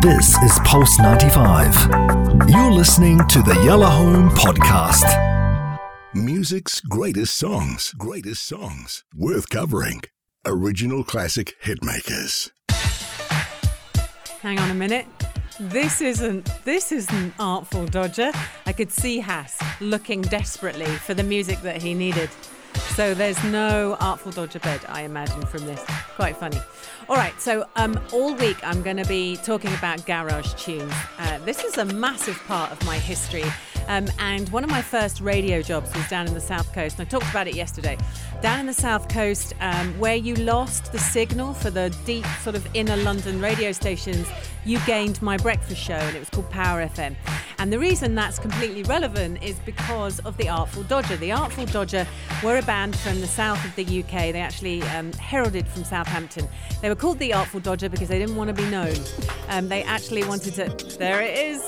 [0.00, 2.48] This is Pulse 95.
[2.48, 5.04] You're listening to the Yalla Home Podcast.
[6.14, 10.00] Music's greatest songs, greatest songs, worth covering.
[10.46, 12.50] Original classic hitmakers.
[14.40, 15.06] Hang on a minute.
[15.58, 18.32] This isn't this isn't Artful Dodger.
[18.64, 22.30] I could see Hass looking desperately for the music that he needed.
[22.94, 25.82] So there's no Artful Dodger bed, I imagine, from this.
[26.16, 26.60] Quite funny.
[27.08, 30.92] All right, so um, all week I'm going to be talking about garage tunes.
[31.18, 33.44] Uh, this is a massive part of my history.
[33.88, 37.06] Um, and one of my first radio jobs was down in the South Coast, and
[37.06, 37.96] I talked about it yesterday.
[38.42, 42.54] Down in the South Coast, um, where you lost the signal for the deep, sort
[42.54, 44.28] of inner London radio stations,
[44.64, 47.16] you gained my breakfast show, and it was called Power FM.
[47.60, 51.18] And the reason that's completely relevant is because of the Artful Dodger.
[51.18, 52.06] The Artful Dodger
[52.42, 54.32] were a band from the south of the UK.
[54.32, 56.48] They actually um, heralded from Southampton.
[56.80, 58.94] They were called the Artful Dodger because they didn't want to be known.
[59.50, 60.96] Um, they actually wanted to.
[60.98, 61.62] There it is.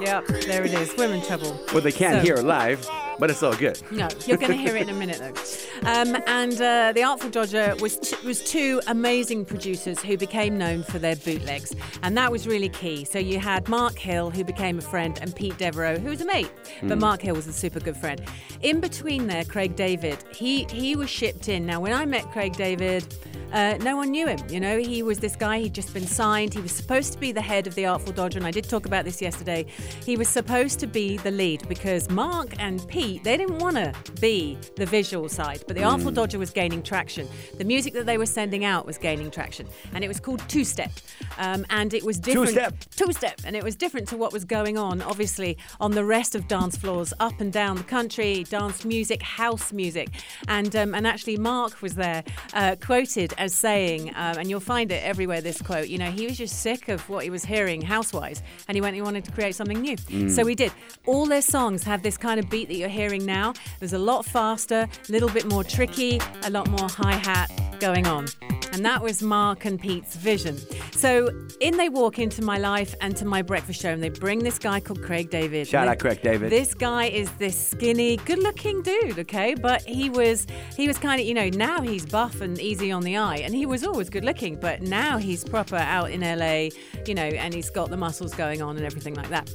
[0.00, 0.92] Yep, there it is.
[0.96, 1.56] Women trouble.
[1.72, 2.84] Well, they can't So- hear it live,
[3.18, 3.80] but it's all good.
[3.90, 5.88] No, you're going to hear it in a minute, though.
[5.88, 10.82] Um, and uh, the Artful Dodger was t- was two amazing producers who became known
[10.82, 13.04] for their bootlegs, and that was really key.
[13.04, 16.26] So you had Mark Hill, who became a friend, and Pete Devereux, who was a
[16.26, 16.50] mate,
[16.82, 18.20] but Mark Hill was a super good friend.
[18.62, 21.66] In between there, Craig David, he he was shipped in.
[21.66, 23.04] Now, when I met Craig David.
[23.52, 24.38] Uh, no one knew him.
[24.48, 26.54] You know, he was this guy, he'd just been signed.
[26.54, 28.86] He was supposed to be the head of the Artful Dodger, and I did talk
[28.86, 29.66] about this yesterday.
[30.04, 33.94] He was supposed to be the lead because Mark and Pete, they didn't want to
[34.20, 37.26] be the visual side, but the Artful Dodger was gaining traction.
[37.56, 40.64] The music that they were sending out was gaining traction, and it was called Two
[40.64, 40.90] Step.
[41.38, 42.48] Um, and it was different.
[42.48, 42.74] Two-step.
[42.96, 43.40] Two Step.
[43.44, 46.76] And it was different to what was going on, obviously, on the rest of dance
[46.76, 50.08] floors up and down the country, dance music, house music.
[50.48, 54.92] And, um, and actually, Mark was there uh, quoted as saying, um, and you'll find
[54.92, 57.80] it everywhere, this quote, you know, he was just sick of what he was hearing
[57.80, 59.96] house-wise, and he went, he wanted to create something new.
[60.28, 60.72] So he did.
[61.06, 63.54] All their songs have this kind of beat that you're hearing now.
[63.78, 68.26] There's a lot faster, a little bit more tricky, a lot more hi-hat going on.
[68.72, 70.58] And that was Mark and Pete's vision.
[70.92, 71.28] So
[71.60, 74.58] in they walk into my life and to my breakfast show, and they bring this
[74.58, 75.68] guy called Craig David.
[75.68, 76.50] Shout And out Craig David.
[76.50, 79.54] This guy is this skinny, good-looking dude, okay?
[79.54, 80.46] But he was
[80.76, 83.54] he was kind of you know now he's buff and easy on the eye, and
[83.54, 86.68] he was always good-looking, but now he's proper out in LA,
[87.06, 89.50] you know, and he's got the muscles going on and everything like that.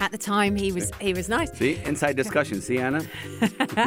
[0.00, 1.52] At the time, he was he was nice.
[1.52, 2.60] See, inside discussion.
[2.60, 3.04] See, Anna?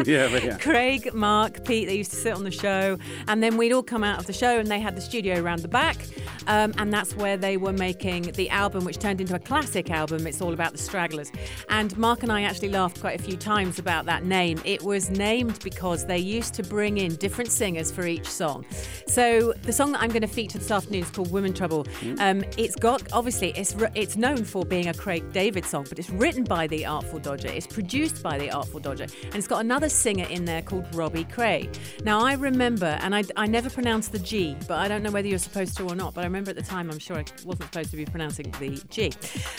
[0.05, 0.57] yeah, but yeah.
[0.57, 2.97] Craig, Mark, Pete, they used to sit on the show,
[3.27, 5.61] and then we'd all come out of the show, and they had the studio around
[5.61, 5.97] the back,
[6.47, 10.27] um, and that's where they were making the album, which turned into a classic album.
[10.27, 11.31] It's all about the Stragglers,
[11.69, 14.61] and Mark and I actually laughed quite a few times about that name.
[14.65, 18.65] It was named because they used to bring in different singers for each song.
[19.07, 21.87] So the song that I'm going to feature this afternoon is called "Women Trouble."
[22.19, 26.09] Um, it's got obviously it's it's known for being a Craig David song, but it's
[26.09, 27.49] written by the Artful Dodger.
[27.49, 31.25] It's produced by the Artful Dodger, and it's got another singer in there called Robbie
[31.25, 31.69] Cray.
[32.03, 35.27] Now I remember, and I, I never pronounced the G, but I don't know whether
[35.27, 36.13] you're supposed to or not.
[36.13, 38.81] But I remember at the time, I'm sure I wasn't supposed to be pronouncing the
[38.89, 39.13] G.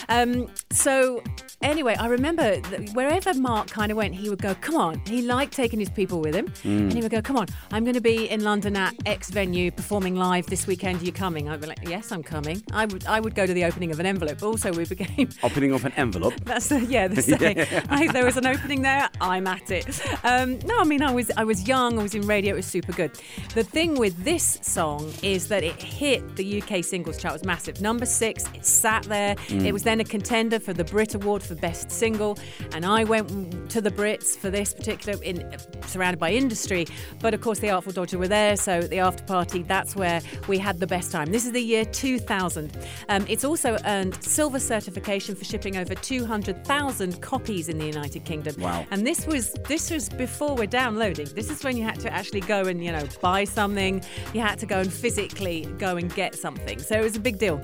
[0.09, 1.23] Um, so
[1.61, 5.21] anyway, I remember that wherever Mark kind of went, he would go, "Come on!" He
[5.21, 7.47] liked taking his people with him, and he would go, "Come on!
[7.71, 11.01] I'm going to be in London at X venue performing live this weekend.
[11.01, 13.53] Are you coming?" I'd be like, "Yes, I'm coming." I would I would go to
[13.53, 14.43] the opening of an envelope.
[14.43, 16.33] Also, we became Opening of an envelope.
[16.43, 17.65] that's the yeah the saying.
[17.89, 19.09] I, there was an opening there.
[19.21, 20.01] I'm at it.
[20.25, 21.97] Um, no, I mean I was I was young.
[21.97, 22.53] I was in radio.
[22.53, 23.11] It was super good.
[23.53, 27.33] The thing with this song is that it hit the UK singles chart.
[27.33, 27.81] Was massive.
[27.81, 28.45] Number six.
[28.53, 29.35] It sat there.
[29.49, 32.37] It was then a contender for the Brit Award for Best Single,
[32.73, 36.85] and I went to the Brits for this particular in surrounded by industry.
[37.19, 38.55] But of course, the Artful Dodger were there.
[38.55, 39.63] So the after party.
[39.63, 41.31] That's where we had the best time.
[41.31, 42.77] This is the year 2000.
[43.09, 48.55] Um, it's also earned silver certification for shipping over 200,000 copies in the United Kingdom.
[48.59, 48.85] Wow.
[48.91, 51.27] And this was this was before we're downloading.
[51.35, 54.03] This is when you had to actually go and you know buy something.
[54.33, 56.46] You had to go and physically go and get something.
[56.79, 57.61] So it was a big deal.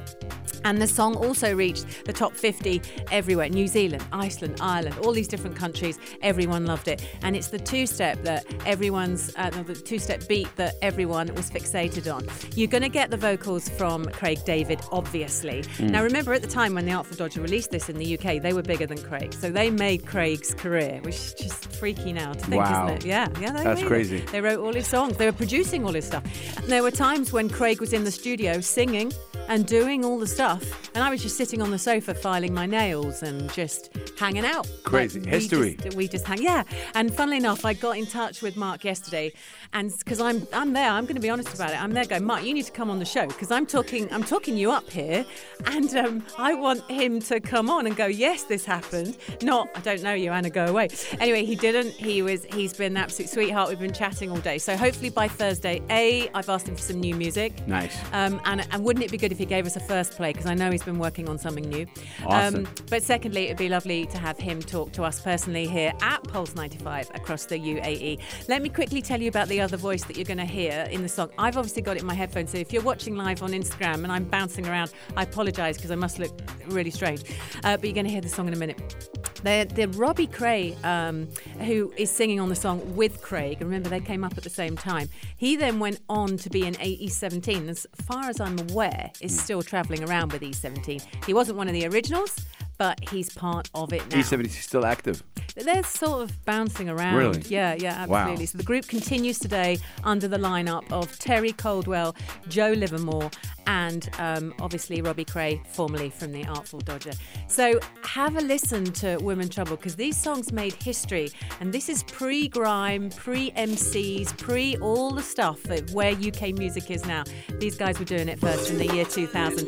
[0.66, 2.82] And the song also reached the top 50
[3.12, 6.00] everywhere New Zealand, Iceland, Ireland, all these different countries.
[6.22, 7.06] Everyone loved it.
[7.22, 11.50] And it's the two step that everyone's, uh, the two step beat that everyone was
[11.50, 12.26] fixated on.
[12.56, 15.64] You're going to get the vocals from Craig David, obviously.
[15.80, 18.54] Now, remember at the time when the Artful Dodger released this in the UK, they
[18.54, 19.34] were bigger than Craig.
[19.34, 22.86] So they made Craig's career, which is just freaky now to think, Wow.
[22.88, 23.06] isn't it?
[23.06, 23.88] Yeah, yeah, they That's made it.
[23.88, 24.20] crazy.
[24.32, 25.18] They wrote all his songs.
[25.18, 26.24] They were producing all his stuff.
[26.58, 29.12] And there were times when Craig was in the studio singing
[29.48, 32.66] and doing all the stuff, and I was just sitting on the sofa filing my
[32.66, 34.68] nails and just hanging out.
[34.84, 35.20] Crazy.
[35.20, 35.78] Like, History.
[35.78, 36.64] We just, we just hang, yeah.
[36.96, 39.34] And funnily enough, I got in touch with Mark yesterday,
[39.74, 41.82] and because I'm I'm there, I'm going to be honest about it.
[41.82, 44.24] I'm there going, Mark, you need to come on the show because I'm talking I'm
[44.24, 45.26] talking you up here,
[45.66, 49.18] and um, I want him to come on and go, yes, this happened.
[49.42, 50.90] Not I don't know you, Anna, go away.
[51.20, 51.92] Anyway, he didn't.
[51.92, 53.70] He was he's been an absolute sweetheart.
[53.70, 54.58] We've been chatting all day.
[54.58, 57.68] So hopefully by Thursday, a I've asked him for some new music.
[57.68, 57.98] Nice.
[58.14, 60.46] Um, and and wouldn't it be good if he gave us a first play because
[60.46, 61.86] I know he's been working on something new.
[62.26, 62.66] Awesome.
[62.66, 66.24] Um, but secondly, it'd be lovely to have him talk to us personally here at
[66.24, 68.20] Pulse 95 across the UAE.
[68.48, 71.02] Let me quickly tell you about the other voice that you're going to hear in
[71.02, 71.30] the song.
[71.38, 74.12] I've obviously got it in my headphones, so if you're watching live on Instagram and
[74.12, 77.24] I'm bouncing around, I apologise because I must look really strange.
[77.64, 79.10] Uh, but you're going to hear the song in a minute.
[79.44, 81.28] They're, they're Robbie Cray, um,
[81.60, 83.58] who is singing on the song with Craig.
[83.60, 85.10] And remember, they came up at the same time.
[85.36, 87.68] He then went on to be in E17.
[87.68, 91.26] As far as I'm aware, is still travelling around with E17.
[91.26, 92.46] He wasn't one of the originals,
[92.78, 94.18] but he's part of it now.
[94.18, 95.24] E17 is still active.
[95.56, 97.16] They're sort of bouncing around.
[97.16, 97.42] Really?
[97.48, 98.20] Yeah, yeah, Wow.
[98.22, 98.46] absolutely.
[98.48, 102.16] So the group continues today under the lineup of Terry Coldwell,
[102.48, 103.30] Joe Livermore,
[103.68, 107.14] and um, obviously Robbie Cray, formerly from the Artful Dodger.
[107.48, 111.30] So have a listen to Women Trouble because these songs made history,
[111.60, 116.90] and this is pre grime, pre MCs, pre all the stuff of where UK music
[116.92, 117.24] is now.
[117.60, 119.68] These guys were doing it first in the year 2000.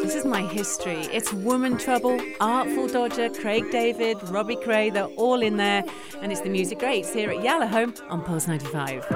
[0.00, 1.00] This is my history.
[1.12, 4.90] It's Woman Trouble, Artful Dodger, Craig David, Robbie Cray.
[4.90, 5.84] They're all in there.
[6.20, 9.06] And it's the music greats here at Yalla Home on Pulse 95.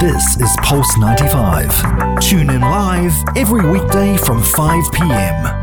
[0.00, 2.20] This is Pulse 95.
[2.20, 5.57] Tune in live every weekday from 5 p.m.